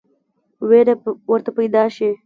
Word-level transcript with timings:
وېره 0.69 0.93
ورته 1.29 1.51
پیدا 1.57 1.83
شي. 1.95 2.09